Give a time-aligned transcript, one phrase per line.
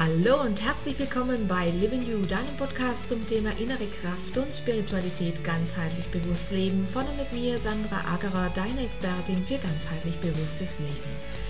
[0.00, 5.44] Hallo und herzlich willkommen bei Living You, deinem Podcast zum Thema innere Kraft und Spiritualität
[5.44, 6.88] ganzheitlich bewusst leben.
[6.90, 11.49] Von und mit mir, Sandra Agerer, deine Expertin für ganzheitlich bewusstes Leben.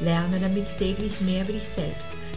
[0.00, 2.08] Lerne damit täglich mehr über dich selbst.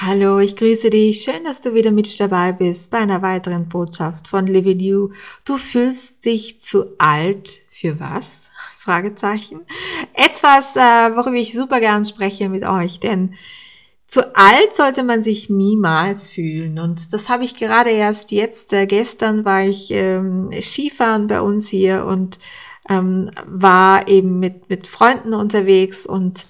[0.00, 1.22] Hallo, ich grüße dich.
[1.22, 5.10] Schön, dass du wieder mit dabei bist bei einer weiteren Botschaft von Living You.
[5.44, 8.48] Du fühlst dich zu alt für was?
[8.78, 9.62] Fragezeichen.
[10.14, 13.34] Etwas, äh, worüber ich super gern spreche mit euch, denn
[14.06, 16.78] zu alt sollte man sich niemals fühlen.
[16.78, 21.66] Und das habe ich gerade erst jetzt, äh, gestern war ich ähm, Skifahren bei uns
[21.66, 22.38] hier und
[22.88, 26.46] ähm, war eben mit, mit Freunden unterwegs und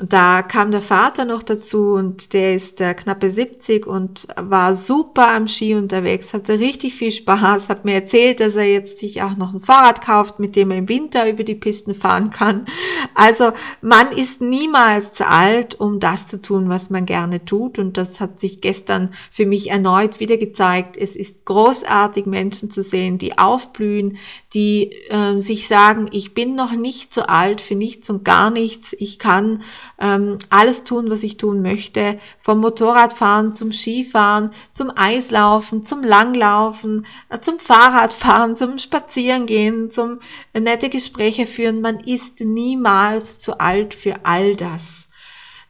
[0.00, 5.34] da kam der Vater noch dazu und der ist äh, knappe 70 und war super
[5.34, 9.36] am Ski unterwegs, hatte richtig viel Spaß, hat mir erzählt, dass er jetzt sich auch
[9.36, 12.66] noch ein Fahrrad kauft, mit dem er im Winter über die Pisten fahren kann.
[13.14, 17.96] Also man ist niemals zu alt, um das zu tun, was man gerne tut und
[17.96, 20.96] das hat sich gestern für mich erneut wieder gezeigt.
[20.96, 24.18] Es ist großartig, Menschen zu sehen, die aufblühen,
[24.54, 28.94] die äh, sich sagen, ich bin noch nicht zu alt für nichts und gar nichts,
[28.98, 29.62] ich kann
[30.00, 32.18] ähm, alles tun, was ich tun möchte.
[32.40, 40.20] Vom Motorradfahren zum Skifahren, zum Eislaufen, zum Langlaufen, äh, zum Fahrradfahren, zum Spazierengehen, zum
[40.52, 41.80] äh, nette Gespräche führen.
[41.80, 45.08] Man ist niemals zu alt für all das.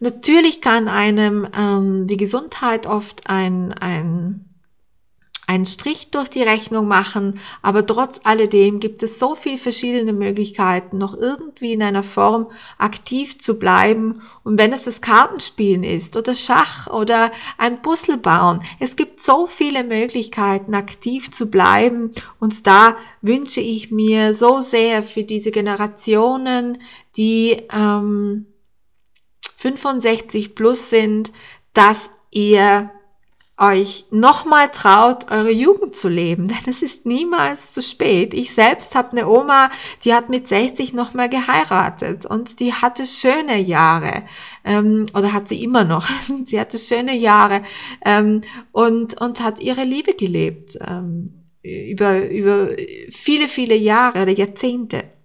[0.01, 4.48] Natürlich kann einem ähm, die Gesundheit oft ein, ein
[5.49, 10.99] einen Strich durch die Rechnung machen, aber trotz alledem gibt es so viele verschiedene Möglichkeiten,
[10.99, 14.21] noch irgendwie in einer Form aktiv zu bleiben.
[14.45, 19.47] Und wenn es das Kartenspielen ist oder Schach oder ein Puzzle bauen, es gibt so
[19.47, 22.13] viele Möglichkeiten, aktiv zu bleiben.
[22.39, 26.83] Und da wünsche ich mir so sehr für diese Generationen,
[27.17, 28.45] die ähm,
[29.57, 31.33] 65 plus sind,
[31.73, 32.91] dass ihr
[33.59, 38.35] euch nochmal traut, eure Jugend zu leben, denn es ist niemals zu spät.
[38.35, 39.71] Ich selbst habe eine Oma,
[40.05, 44.23] die hat mit 60 nochmal geheiratet und die hatte schöne Jahre
[44.65, 46.09] ähm, oder hat sie immer noch.
[46.47, 47.65] sie hatte schöne Jahre
[48.05, 48.43] ähm,
[48.73, 52.71] und und hat ihre Liebe gelebt ähm, über über
[53.11, 55.18] viele viele Jahre oder Jahrzehnte.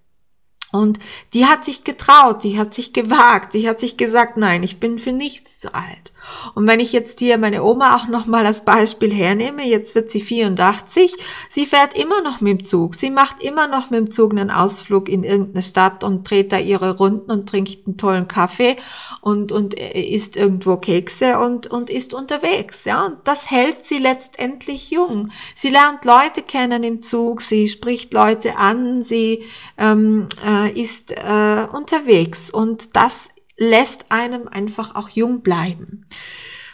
[0.74, 0.98] Und
[1.36, 4.98] die hat sich getraut, die hat sich gewagt, die hat sich gesagt, nein, ich bin
[4.98, 6.12] für nichts zu alt.
[6.56, 10.22] Und wenn ich jetzt hier meine Oma auch nochmal als Beispiel hernehme, jetzt wird sie
[10.22, 11.14] 84,
[11.50, 14.50] sie fährt immer noch mit dem Zug, sie macht immer noch mit dem Zug einen
[14.50, 18.78] Ausflug in irgendeine Stadt und dreht da ihre Runden und trinkt einen tollen Kaffee
[19.22, 23.06] und, und isst irgendwo Kekse und, und ist unterwegs, ja.
[23.06, 25.30] Und das hält sie letztendlich jung.
[25.56, 29.44] Sie lernt Leute kennen im Zug, sie spricht Leute an, sie
[29.78, 33.14] ähm, äh, ist äh, unterwegs und das
[33.58, 36.06] lässt einem einfach auch jung bleiben.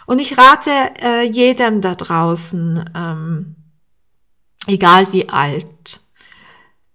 [0.06, 3.56] Und ich rate äh, jedem da draußen, ähm,
[4.66, 6.02] egal wie alt,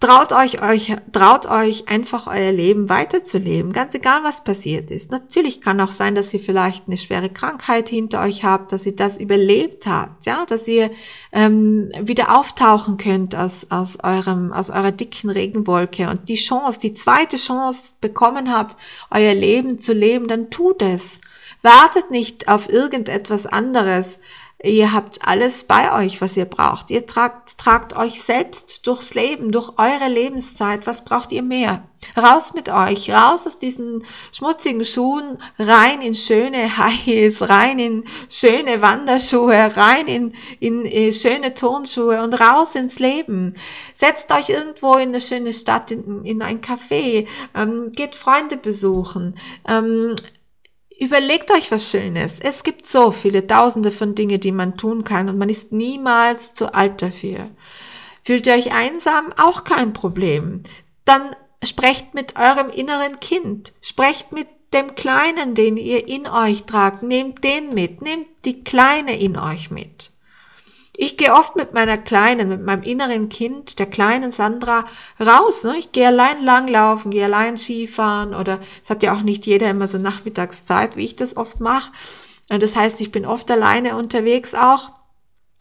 [0.01, 5.11] Traut euch, euch, traut euch einfach euer Leben weiterzuleben, ganz egal was passiert ist.
[5.11, 8.95] Natürlich kann auch sein, dass ihr vielleicht eine schwere Krankheit hinter euch habt, dass ihr
[8.95, 10.91] das überlebt habt, ja, dass ihr
[11.33, 16.93] ähm, wieder auftauchen könnt aus, aus eurem, aus eurer dicken Regenwolke und die Chance, die
[16.93, 18.77] zweite Chance bekommen habt,
[19.11, 21.19] euer Leben zu leben, dann tut es.
[21.63, 24.19] Wartet nicht auf irgendetwas anderes.
[24.65, 26.91] Ihr habt alles bei euch, was ihr braucht.
[26.91, 30.87] Ihr tragt, tragt euch selbst durchs Leben, durch eure Lebenszeit.
[30.87, 31.85] Was braucht ihr mehr?
[32.17, 38.05] Raus mit euch, raus aus diesen schmutzigen Schuhen, rein in schöne High Heels, rein in
[38.29, 43.55] schöne Wanderschuhe, rein in, in, in schöne Turnschuhe und raus ins Leben.
[43.95, 49.37] Setzt euch irgendwo in eine schöne Stadt, in, in ein Café, ähm, geht Freunde besuchen,
[49.67, 50.15] ähm,
[50.99, 52.41] überlegt euch was Schönes.
[52.41, 56.55] Es gibt so viele Tausende von Dingen, die man tun kann und man ist niemals
[56.55, 57.51] zu alt dafür.
[58.25, 59.33] Fühlt ihr euch einsam?
[59.37, 60.63] Auch kein Problem.
[61.05, 63.73] Dann sprecht mit eurem inneren Kind.
[63.83, 67.03] Sprecht mit dem Kleinen, den ihr in euch tragt.
[67.03, 68.01] Nehmt den mit.
[68.01, 70.11] Nehmt die Kleine in euch mit.
[70.97, 74.87] Ich gehe oft mit meiner Kleinen, mit meinem inneren Kind, der kleinen Sandra,
[75.19, 75.65] raus.
[75.65, 75.77] Ne?
[75.79, 79.89] Ich gehe allein langlaufen, gehe allein Skifahren oder es hat ja auch nicht jeder immer
[79.89, 81.91] so Nachmittagszeit, wie ich das oft mache.
[82.49, 84.91] Das heißt, ich bin oft alleine unterwegs auch,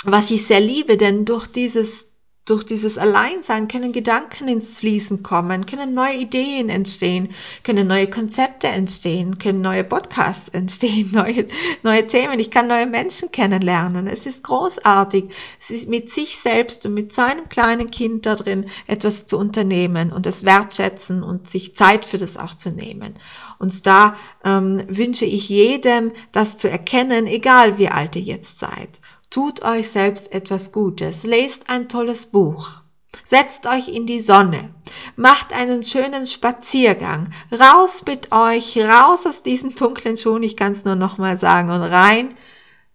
[0.03, 2.05] was ich sehr liebe, denn durch dieses
[2.45, 7.29] durch dieses Alleinsein können Gedanken ins Fließen kommen, können neue Ideen entstehen,
[7.63, 11.47] können neue Konzepte entstehen, können neue Podcasts entstehen, neue,
[11.83, 12.39] neue Themen.
[12.39, 14.07] Ich kann neue Menschen kennenlernen.
[14.07, 18.69] Es ist großartig, es ist mit sich selbst und mit seinem kleinen Kind da drin
[18.87, 23.15] etwas zu unternehmen und es wertschätzen und sich Zeit für das auch zu nehmen.
[23.57, 28.89] Und da ähm, wünsche ich jedem, das zu erkennen, egal wie alt ihr jetzt seid.
[29.33, 32.81] Tut euch selbst etwas Gutes, lest ein tolles Buch,
[33.25, 34.75] setzt euch in die Sonne,
[35.15, 40.85] macht einen schönen Spaziergang, raus mit euch, raus aus diesen dunklen Schuhen, ich kann es
[40.85, 42.37] nur nochmal sagen, und rein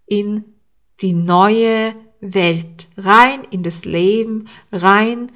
[0.07, 0.45] in
[1.01, 5.33] die neue Welt, rein in das Leben, rein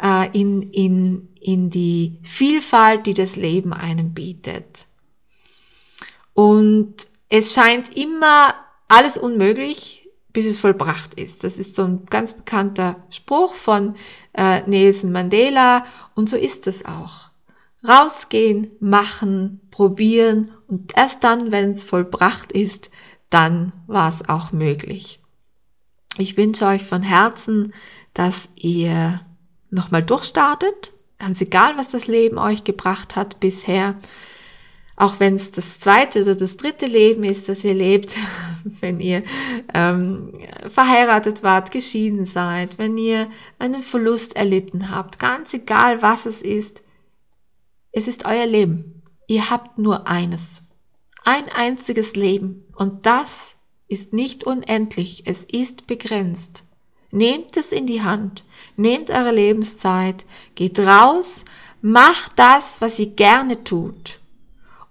[0.00, 4.86] äh, in, in, in die Vielfalt, die das Leben einem bietet.
[6.32, 6.94] Und
[7.28, 8.54] es scheint immer
[8.86, 10.03] alles unmöglich,
[10.34, 11.44] bis es vollbracht ist.
[11.44, 13.94] Das ist so ein ganz bekannter Spruch von
[14.34, 17.30] äh, Nelson Mandela und so ist es auch.
[17.86, 22.90] Rausgehen, machen, probieren und erst dann, wenn es vollbracht ist,
[23.30, 25.20] dann war es auch möglich.
[26.18, 27.72] Ich wünsche euch von Herzen,
[28.12, 29.20] dass ihr
[29.70, 33.96] nochmal durchstartet, ganz egal, was das Leben euch gebracht hat bisher,
[34.96, 38.16] auch wenn es das zweite oder das dritte Leben ist, das ihr lebt,
[38.80, 39.24] wenn ihr
[39.72, 40.32] ähm,
[40.68, 46.82] verheiratet wart, geschieden seid, wenn ihr einen Verlust erlitten habt, ganz egal was es ist,
[47.90, 49.02] es ist euer Leben.
[49.26, 50.62] Ihr habt nur eines.
[51.24, 52.64] Ein einziges Leben.
[52.74, 53.54] Und das
[53.88, 55.22] ist nicht unendlich.
[55.26, 56.64] Es ist begrenzt.
[57.12, 58.44] Nehmt es in die Hand.
[58.76, 60.26] Nehmt eure Lebenszeit.
[60.56, 61.44] Geht raus.
[61.80, 64.18] Macht das, was ihr gerne tut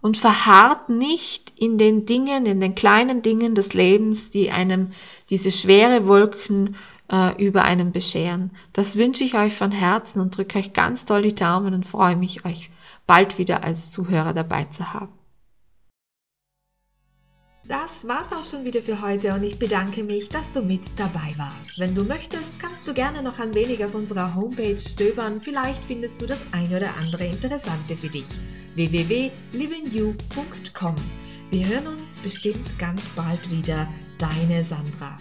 [0.03, 4.91] und verharrt nicht in den Dingen, in den kleinen Dingen des Lebens, die einem
[5.29, 6.75] diese schwere Wolken
[7.09, 8.51] äh, über einem bescheren.
[8.73, 12.17] Das wünsche ich euch von Herzen und drücke euch ganz toll die Daumen und freue
[12.17, 12.69] mich, euch
[13.07, 15.13] bald wieder als Zuhörer dabei zu haben.
[17.65, 21.33] Das war's auch schon wieder für heute und ich bedanke mich, dass du mit dabei
[21.37, 21.79] warst.
[21.79, 25.39] Wenn du möchtest, kannst du gerne noch ein wenig auf unserer Homepage stöbern.
[25.39, 28.25] Vielleicht findest du das ein oder andere Interessante für dich
[28.75, 30.95] www.livingyou.com.
[31.51, 33.87] Wir hören uns bestimmt ganz bald wieder.
[34.17, 35.17] Deine Sandra.